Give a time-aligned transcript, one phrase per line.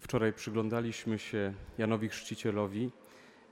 [0.00, 2.90] Wczoraj przyglądaliśmy się Janowi Chrzcicielowi,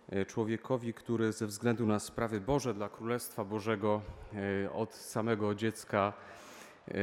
[0.09, 4.03] e, człowiekowi, który ze względu na sprawy Boże dla Królestwa Bożego
[4.65, 6.13] e, od samego dziecka
[6.89, 6.95] e,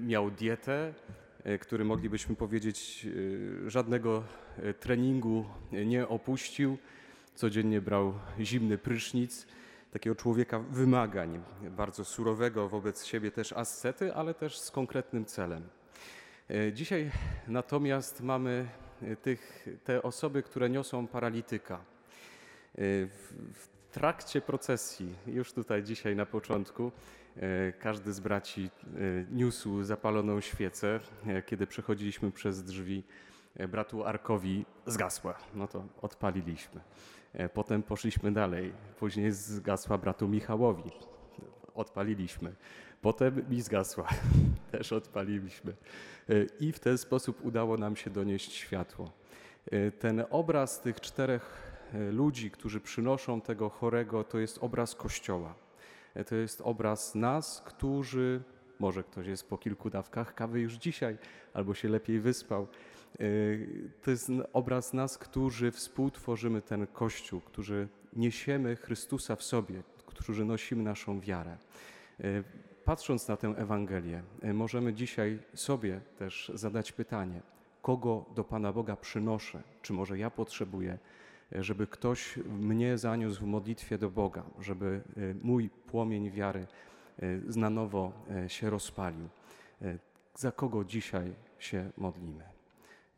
[0.00, 0.94] miał dietę,
[1.60, 3.06] który moglibyśmy powiedzieć
[3.66, 4.22] żadnego
[4.80, 6.78] treningu nie opuścił.
[7.34, 9.46] Codziennie brał zimny prysznic.
[9.92, 15.68] Takiego człowieka wymagań, bardzo surowego wobec siebie też ascety, ale też z konkretnym celem.
[16.50, 17.10] E, Dzisiaj
[17.48, 18.68] natomiast mamy
[19.02, 21.74] e, tych, te osoby, które niosą paralityka.
[21.74, 21.80] E,
[23.06, 26.92] W, w trakcie procesji, już tutaj dzisiaj na początku,
[27.78, 28.70] każdy z braci
[29.30, 31.00] niósł zapaloną świecę.
[31.46, 33.02] Kiedy przechodziliśmy przez drzwi,
[33.68, 35.34] bratu Arkowi zgasła.
[35.54, 36.80] No to odpaliliśmy.
[37.54, 38.72] Potem poszliśmy dalej.
[38.98, 40.90] Później zgasła bratu Michałowi.
[41.74, 42.54] Odpaliliśmy.
[43.04, 44.08] Potem mi zgasła.
[44.72, 45.72] Też odpaliliśmy.
[46.28, 49.12] E, I w ten sposób udało nam się donieść światło.
[49.70, 51.62] E, Ten obraz tych czterech
[51.94, 55.54] e, ludzi, którzy przynoszą tego chorego, to jest obraz Kościoła.
[56.26, 58.42] To jest obraz nas, którzy,
[58.78, 61.18] może ktoś jest po kilku dawkach kawy już dzisiaj,
[61.54, 62.66] albo się lepiej wyspał.
[64.02, 70.82] To jest obraz nas, którzy współtworzymy ten Kościół, którzy niesiemy Chrystusa w sobie, którzy nosimy
[70.82, 71.56] naszą wiarę.
[72.84, 77.40] Patrząc na tę Ewangelię, e, możemy dzisiaj sobie też zadać pytanie,
[77.82, 79.62] kogo do Pana Boga przynoszę?
[79.82, 80.98] Czy może ja potrzebuję,
[81.52, 86.66] e, żeby ktoś mnie zaniósł w modlitwie do Boga, żeby e, mój płomień wiary
[87.56, 88.12] na nowo
[88.48, 89.28] się rozpalił?
[90.34, 92.44] Za kogo dzisiaj się modlimy?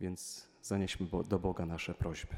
[0.01, 2.37] Więc zanieśmy do Boga nasze prośby.